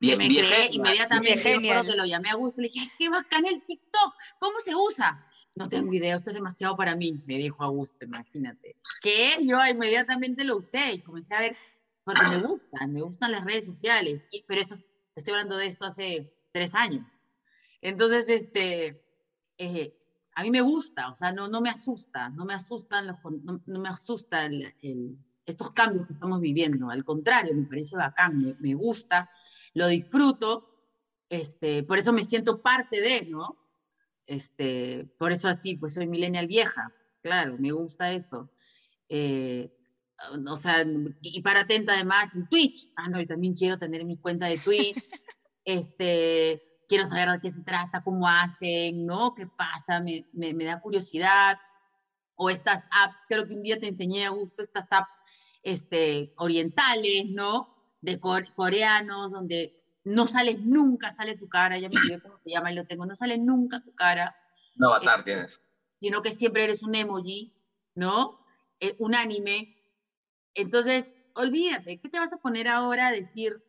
[0.00, 1.60] Bien, me creé inmediatamente.
[1.62, 4.74] Yo que lo llamé a Augusto y le dije, qué bacán el TikTok, ¿cómo se
[4.74, 5.26] usa?
[5.54, 8.76] No tengo idea, esto es demasiado para mí, me dijo Augusto, imagínate.
[9.02, 11.56] Que yo inmediatamente lo usé y comencé a ver,
[12.04, 14.76] porque me gustan, me gustan las redes sociales, pero eso,
[15.16, 17.20] estoy hablando de esto hace tres años.
[17.80, 19.02] Entonces, este,
[19.58, 19.94] eh,
[20.34, 23.06] a mí me gusta, o sea, no, no me asusta, no me asustan
[23.66, 24.48] no, me asusta
[25.46, 29.30] estos cambios que estamos viviendo, al contrario, me parece bacán, me, me gusta
[29.74, 30.68] lo disfruto,
[31.28, 33.56] este, por eso me siento parte de, ¿no?
[34.26, 38.50] Este, por eso así, pues soy millennial vieja, claro, me gusta eso.
[39.08, 39.72] Eh,
[40.46, 40.84] o sea,
[41.22, 44.58] y para atenta además en Twitch, ah, no, y también quiero tener mi cuenta de
[44.58, 45.08] Twitch,
[45.76, 49.34] este, quiero saber de qué se trata, cómo hacen, ¿no?
[49.34, 50.00] ¿Qué pasa?
[50.00, 51.58] Me, me, me da curiosidad.
[52.36, 55.18] O estas apps, creo que un día te enseñé a gusto estas apps
[55.62, 57.78] este, orientales, ¿no?
[58.00, 62.72] de coreanos, donde no sale nunca, sale tu cara, ya me olvidé cómo se llama
[62.72, 64.36] y lo tengo, no sale nunca tu cara.
[64.76, 65.60] No, avatar eh, tienes.
[66.00, 67.52] Sino que siempre eres un emoji,
[67.94, 68.46] ¿no?
[68.80, 69.76] Eh, un anime.
[70.54, 73.62] Entonces, olvídate, ¿qué te vas a poner ahora a decir,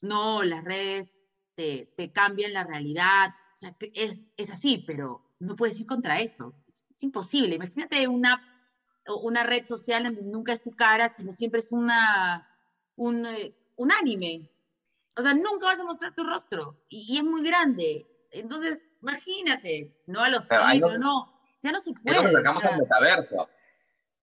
[0.00, 1.25] no, las redes
[1.56, 3.30] te, te cambian la realidad?
[3.54, 6.54] O sea, es, es así, pero no puedes ir contra eso.
[6.68, 7.56] Es, es imposible.
[7.56, 8.42] Imagínate una,
[9.22, 12.46] una red social donde nunca es tu cara, sino siempre es una
[12.96, 14.50] un, eh, un anime.
[15.14, 18.06] O sea, nunca vas a mostrar tu rostro y, es muy grande.
[18.32, 20.48] Entonces, imagínate, no a los
[20.98, 22.42] no, ya no se puede.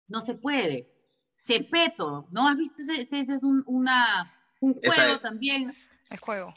[0.08, 0.90] No se puede.
[1.38, 2.48] Cepeto, ¿no?
[2.48, 2.82] ¿Has visto?
[2.84, 5.76] Ese, ese es un, una, un juego también.
[6.12, 6.54] El juego.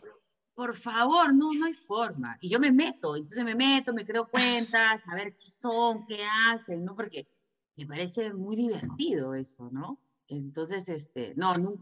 [0.57, 2.39] Por favor, no, no hay forma.
[2.41, 6.25] Y yo me meto, entonces me meto, me creo cuentas, a ver qué son, qué
[6.49, 6.97] hacen, ¿no?
[6.97, 7.29] Porque
[7.77, 10.01] me parece muy divertido eso, ¿no?
[10.29, 11.77] Entonces, este, no, no,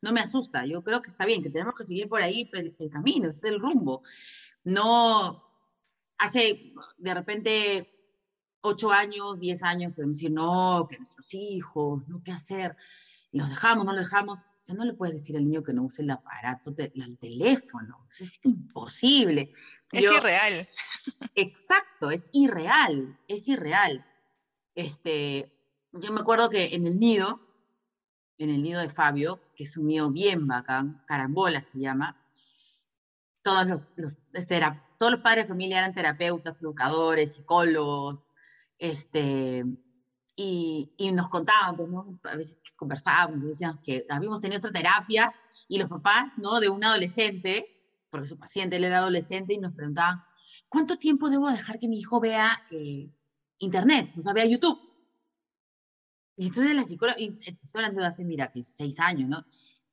[0.00, 0.64] no, me asusta.
[0.64, 3.52] Yo creo que está bien, que tenemos que seguir por ahí el, camino, ese es
[3.52, 4.04] el rumbo.
[4.62, 5.42] No
[6.16, 7.90] hace de repente
[8.60, 12.76] ocho años, diez años, podemos decir, no, que nuestros hijos, no, ¿qué hacer?
[13.34, 14.44] Los dejamos, no los dejamos.
[14.44, 18.06] O sea, no le puedes decir al niño que no use el aparato, el teléfono.
[18.08, 19.52] es imposible.
[19.90, 20.68] Es irreal.
[21.34, 24.06] Exacto, es irreal, es irreal.
[24.76, 25.52] Este,
[25.90, 27.40] yo me acuerdo que en el nido,
[28.38, 32.24] en el nido de Fabio, que es un nido bien bacán, Carambola se llama.
[33.42, 34.18] Todos los, los,
[34.96, 38.28] todos los padres de familia eran terapeutas, educadores, psicólogos,
[38.78, 39.64] este,
[40.36, 42.20] y, y nos contaban, pues, ¿no?
[42.22, 45.34] a veces conversábamos, decíamos que habíamos tenido esa terapia
[45.68, 46.60] y los papás ¿no?
[46.60, 47.66] de un adolescente,
[48.10, 50.22] porque su paciente él era adolescente, y nos preguntaban,
[50.68, 53.10] ¿cuánto tiempo debo dejar que mi hijo vea eh,
[53.58, 54.78] internet, o sea, vea YouTube?
[56.36, 59.44] Y entonces la psicóloga, y estoy hablando de hace, mira, que seis años, ¿no?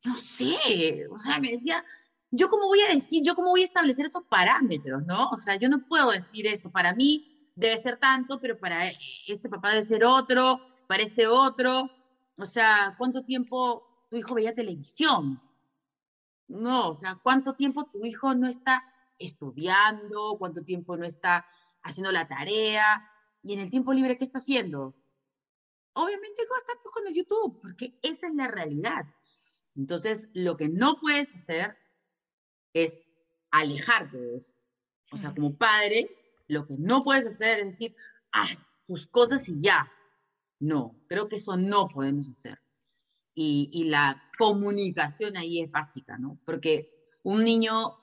[0.03, 1.83] No sé, o sea, me decía,
[2.31, 5.29] ¿yo cómo voy a decir, yo cómo voy a establecer esos parámetros, ¿no?
[5.29, 8.89] O sea, yo no puedo decir eso, para mí debe ser tanto, pero para
[9.27, 11.89] este papá debe ser otro, para este otro.
[12.41, 15.41] O sea, ¿cuánto tiempo tu hijo veía televisión?
[16.47, 18.83] No, o sea, ¿cuánto tiempo tu hijo no está
[19.19, 20.37] estudiando?
[20.37, 21.45] ¿Cuánto tiempo no está
[21.83, 23.09] haciendo la tarea?
[23.43, 24.95] Y en el tiempo libre, ¿qué está haciendo?
[25.93, 29.05] obviamente va a estar con el YouTube, porque esa es la realidad.
[29.75, 31.77] Entonces, lo que no puedes hacer
[32.73, 33.07] es
[33.51, 34.55] alejarte de eso.
[35.11, 36.09] O sea, como padre,
[36.47, 37.95] lo que no puedes hacer es decir,
[38.31, 38.47] ah,
[38.87, 39.91] tus cosas y ya.
[40.61, 42.61] No, creo que eso no podemos hacer.
[43.33, 46.39] Y, la comunicación ahí es básica, ¿no?
[46.45, 46.91] Porque
[47.23, 47.97] un niño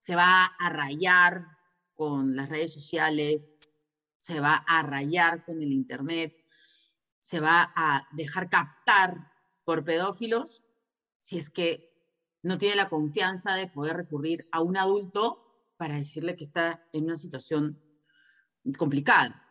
[0.00, 1.46] se va a rayar
[1.94, 3.76] con las redes sociales,
[4.16, 6.34] se va a rayar con el Internet,
[7.20, 9.30] se va a dejar captar
[9.64, 10.64] por pedófilos
[11.20, 11.90] si es que
[12.42, 17.04] no tiene la confianza de poder recurrir a un adulto para decirle que está en
[17.04, 17.80] una situación
[18.76, 19.49] complicada.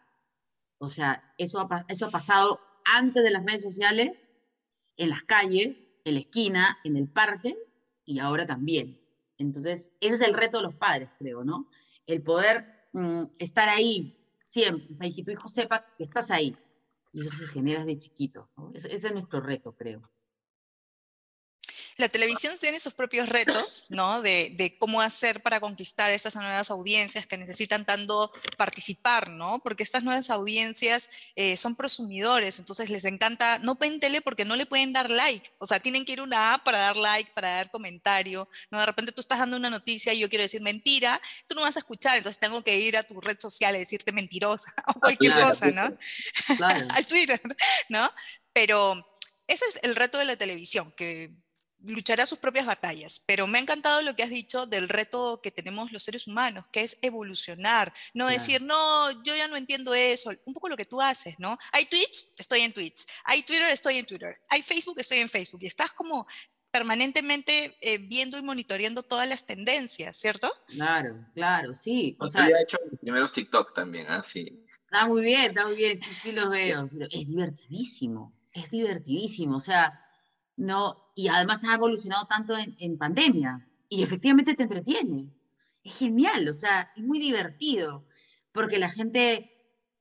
[0.79, 4.33] O sea, eso ha, pasado antes de las redes sociales,
[4.97, 7.57] en las calles, en la esquina, en el parque
[8.05, 8.99] y ahora también.
[9.37, 11.69] Entonces, ese es el reto de los padres, creo, ¿no?
[12.05, 16.57] El poder mm, estar ahí siempre, o que tu hijo sepa que estás ahí.
[17.13, 18.47] Y eso se genera desde chiquito.
[18.73, 20.09] ese es nuestro reto, creo
[21.99, 24.21] la televisión tiene sus propios retos, ¿no?
[24.21, 29.59] De, cómo hacer para conquistar estas nuevas audiencias que necesitan tanto participar, ¿no?
[29.59, 34.55] Porque estas nuevas audiencias eh, son prosumidores, entonces les encanta, no ven tele porque no
[34.55, 37.31] le pueden dar like, o sea, tienen que ir a una app para dar like,
[37.33, 38.79] para dar comentario, ¿no?
[38.79, 41.75] De repente tú estás dando una noticia y yo quiero decir mentira, tú no vas
[41.75, 45.33] a escuchar, entonces tengo que ir a tu red social y decirte mentirosa o cualquier
[45.33, 45.97] cosa, ¿no?
[46.95, 47.41] Al Twitter,
[47.89, 48.09] ¿no?
[48.53, 49.05] Pero
[49.47, 51.35] ese es el reto de la televisión, que
[51.85, 55.51] luchará sus propias batallas, pero me ha encantado lo que has dicho del reto que
[55.51, 60.31] tenemos los seres humanos, que es evolucionar, no decir, no, yo ya no entiendo eso,
[60.45, 61.57] un poco lo que tú haces, ¿no?
[61.71, 65.63] Hay Twitch, estoy en Twitch, hay Twitter, estoy en Twitter, hay Facebook, estoy en Facebook,
[65.63, 66.27] y estás como
[66.71, 70.51] permanentemente eh, viendo y monitoreando todas las tendencias, ¿cierto?
[70.67, 72.15] Claro, claro, sí.
[72.19, 74.21] O sea, he hecho mis primeros TikTok también, ¿ah?
[74.21, 74.65] Sí.
[74.85, 76.85] Está muy bien, está muy bien, sí, sí los veo.
[77.09, 79.99] Es divertidísimo, es divertidísimo, o sea
[80.59, 81.11] ¿no?
[81.15, 85.33] Y además ha evolucionado tanto en, pandemia y efectivamente te entretiene.
[85.83, 88.05] Es genial, o sea, es muy divertido
[88.51, 89.51] porque la gente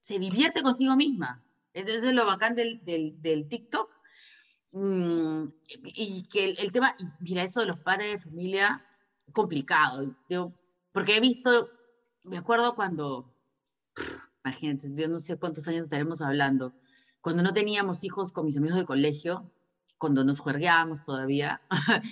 [0.00, 1.44] se divierte consigo misma.
[1.72, 3.88] Entonces es lo bacán del, del, TikTok.
[4.72, 5.44] Mm,
[5.84, 8.84] y que el, tema, mira, esto de los padres de familia,
[9.32, 10.16] complicado.
[10.28, 10.52] Yo,
[10.90, 11.68] porque he visto,
[12.24, 13.32] me acuerdo cuando,
[14.44, 16.74] imagínate, yo no sé cuántos años estaremos hablando,
[17.20, 19.52] cuando no teníamos hijos con mis amigos del colegio,
[19.98, 21.60] cuando nos juergueábamos todavía,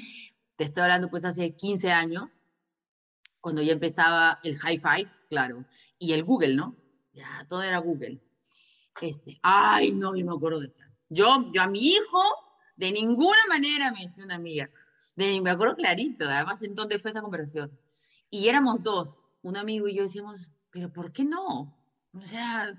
[0.56, 2.42] te estoy hablando pues hace 15 años,
[3.40, 5.64] cuando ya empezaba el high five, claro,
[5.98, 6.76] y el Google, ¿no?
[7.12, 8.20] Ya, todo era Google.
[9.00, 10.82] Este, ay, no, yo me acuerdo de eso.
[11.08, 12.22] Yo, yo a mi hijo,
[12.76, 14.68] de ninguna manera me decía una amiga.
[15.14, 17.70] De, me acuerdo clarito, además en dónde fue esa conversación.
[18.30, 21.78] Y éramos dos, un amigo y yo decíamos, pero ¿por qué no?
[22.12, 22.78] O sea,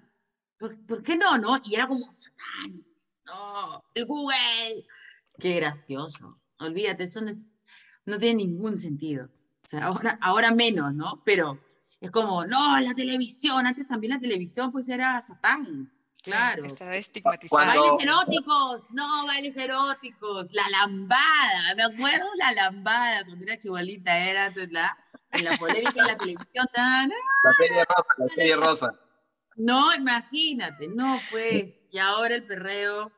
[0.59, 1.59] ¿por, ¿por qué no, no?
[1.63, 2.07] Y era como,
[3.27, 4.85] no, el Google.
[5.39, 6.39] Qué gracioso.
[6.59, 7.31] Olvídate, eso no,
[8.05, 9.29] no tiene ningún sentido.
[9.63, 11.21] O sea, ahora, ahora menos, ¿no?
[11.25, 11.59] Pero
[11.99, 15.91] es como, no, la televisión, antes también la televisión pues era Satán.
[16.23, 16.63] Claro.
[16.63, 17.65] Sí, estaba estigmatizada.
[17.65, 20.51] Bailes eróticos, no, bailes eróticos.
[20.51, 24.97] La lambada, me acuerdo la lambada, cuando era chibolita, era la,
[25.31, 26.67] en la polémica en la televisión.
[26.75, 27.09] la
[27.57, 28.99] serie rosa, la serie rosa.
[29.55, 31.73] No, imagínate, no, pues.
[31.89, 33.11] Y ahora el perreo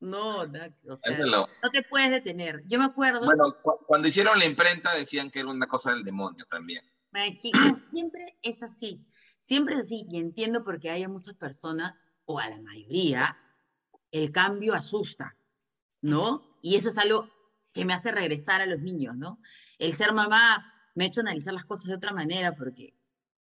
[0.00, 2.62] no, no, te puedes detener.
[2.66, 3.24] Yo me acuerdo.
[3.24, 3.54] Bueno,
[3.86, 6.82] cuando hicieron la imprenta decían que era una cosa del demonio también.
[7.90, 9.04] siempre es así.
[9.38, 10.06] Siempre es así.
[10.08, 13.36] Y entiendo porque hay muchas personas, o a la mayoría,
[14.10, 15.36] el cambio asusta,
[16.00, 16.58] ¿no?
[16.62, 17.28] Y eso es algo
[17.72, 19.38] que me hace regresar a los niños, ¿no?
[19.78, 22.94] El ser mamá me ha hecho analizar las cosas de otra manera porque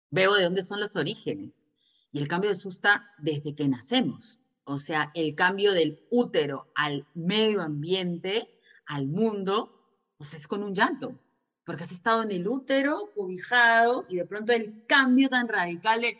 [0.10, 1.66] veo de dónde son los orígenes.
[2.12, 4.41] Y el cambio asusta desde que nacemos.
[4.64, 10.76] O sea, el cambio del útero al medio ambiente, al mundo, pues es con un
[10.76, 11.20] llanto,
[11.66, 16.18] porque has estado en el útero, cobijado, y de pronto el cambio tan radical de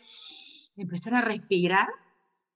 [0.76, 1.88] empezar a respirar,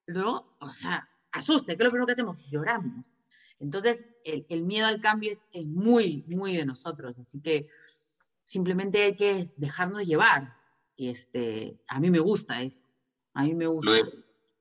[0.06, 0.56] ¿no?
[0.60, 2.44] O sea, asusta, ¿qué es lo primero que hacemos?
[2.50, 3.10] Lloramos.
[3.58, 7.68] Entonces, el, miedo al cambio es, muy, muy de nosotros, así que
[8.42, 10.56] simplemente hay que dejarnos llevar.
[10.96, 12.84] Y este, a mí me gusta eso,
[13.34, 13.90] a mí me gusta.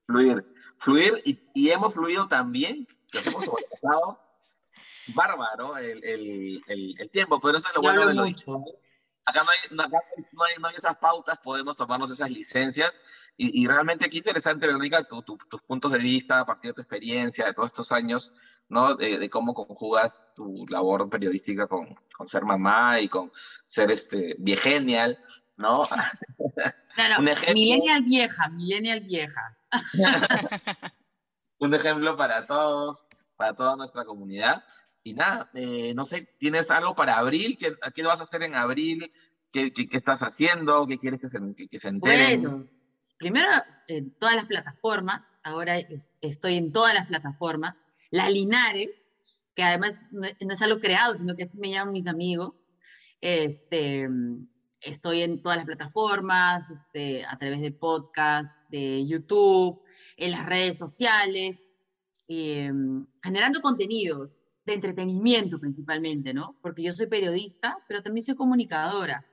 [0.06, 4.20] Fluir fluir y, hemos fluido también, que hemos pasado
[5.16, 8.24] bárbaro el, el, el, tiempo, pero eso es lo bueno de lo.
[9.28, 9.98] Acá, no hay, acá
[10.34, 13.02] no, hay, no hay, esas pautas, podemos tomarnos esas licencias
[13.38, 16.82] y, y realmente qué interesante, Verónica, tu, tus puntos de vista a partir de tu
[16.82, 18.34] experiencia de todos estos años,
[18.70, 18.96] ¿no?
[18.96, 23.32] De, de cómo conjugas tu labor periodística con, con, ser mamá y con
[23.68, 25.20] ser este, viegenial,
[25.58, 25.84] ¿no?
[26.96, 27.24] Claro,
[27.54, 29.58] millennial vieja, millennial vieja.
[31.60, 34.64] un ejemplo para todos, para toda nuestra comunidad.
[35.04, 37.58] Y nada, eh, no sé, ¿tienes algo para abril?
[37.60, 39.12] ¿Qué, ¿Qué vas a hacer en abril?
[39.52, 40.86] ¿Qué, estás haciendo?
[40.88, 41.90] ¿Qué quieres que se, que?
[41.94, 42.68] Bueno,
[43.18, 43.48] primero
[43.88, 45.76] en todas las plataformas, ahora
[46.22, 47.84] estoy en todas las plataformas.
[48.12, 49.14] La Linares,
[49.56, 52.66] que además no, es algo creado, sino que así me llaman mis amigos.
[53.22, 54.10] Este,
[54.86, 59.82] estoy en todas las plataformas, este, a través de podcast, de YouTube,
[60.18, 61.68] en las redes sociales,
[62.28, 66.58] em, generando contenidos de entretenimiento principalmente, ¿no?
[66.62, 69.26] Porque yo soy periodista, pero también soy comunicadora.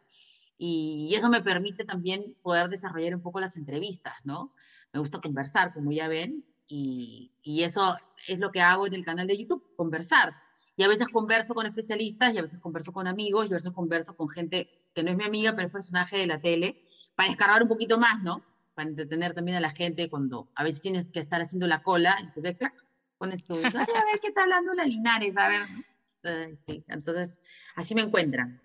[0.59, 4.55] Y eso me permite también poder desarrollar un poco las entrevistas, ¿no?
[4.93, 7.97] Me gusta conversar, como ya ven, y, y eso
[8.29, 10.35] es lo que hago en el canal de YouTube, conversar.
[10.77, 13.73] Y a veces converso con especialistas, y a veces converso con amigos, y a veces
[13.73, 16.83] converso con gente que no es mi amiga, pero es personaje de la tele,
[17.15, 18.45] para escarbar un poquito más, ¿no?
[18.75, 22.17] Para entretener también a la gente cuando a veces tienes que estar haciendo la cola,
[22.21, 22.75] entonces, clac,
[23.19, 26.57] pones tu, a ver qué está hablando la Linares, a ver.
[26.57, 27.41] sí, entonces,
[27.75, 28.63] así me encuentran.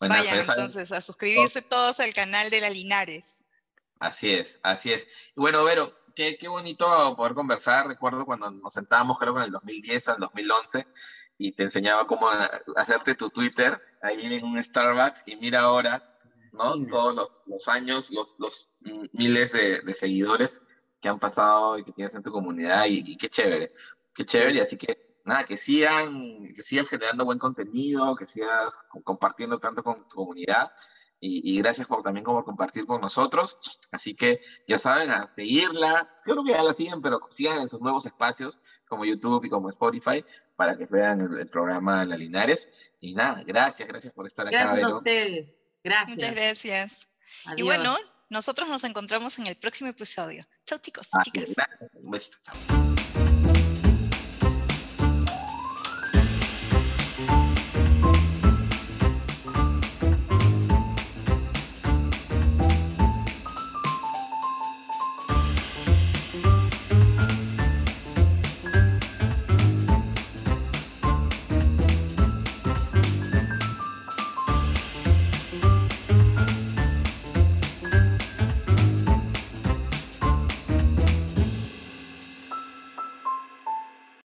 [0.00, 3.44] Vayan entonces a suscribirse todos al canal de la Linares.
[3.98, 5.08] Así es, así es.
[5.34, 7.86] Bueno, Vero, qué, qué bonito poder conversar.
[7.86, 10.86] Recuerdo cuando nos sentábamos, creo que en el 2010 al 2011,
[11.38, 12.28] y te enseñaba cómo
[12.74, 16.02] hacerte tu Twitter ahí en un Starbucks y mira ahora,
[16.52, 16.74] ¿no?
[16.88, 18.68] Todos los, los, años, los, los
[19.12, 20.60] miles de, de, seguidores
[21.00, 23.72] que han pasado y que tienes en tu comunidad y, qué chévere,
[24.12, 29.60] qué chévere, así que nada, que sigan, que sigas generando buen contenido, que sigas compartiendo
[29.60, 30.72] tanto con tu comunidad
[31.20, 33.58] y, y, gracias por también por compartir con nosotros.
[33.90, 36.14] Así que ya saben, a seguirla.
[36.24, 39.68] Creo que ya la siguen, pero sigan en sus nuevos espacios como YouTube y como
[39.70, 40.24] Spotify
[40.56, 42.68] para que vean el, programa La Linares.
[43.00, 44.64] Y nada, gracias, gracias por estar acá.
[44.64, 45.54] Gracias a ustedes.
[45.84, 46.10] Gracias.
[46.10, 47.08] Muchas gracias.
[47.56, 47.96] Y bueno,
[48.28, 50.44] nosotros nos encontramos en el próximo episodio.
[50.64, 51.54] Chao chicos, chicas.
[51.94, 52.38] Un besito.
[52.42, 52.97] Chao.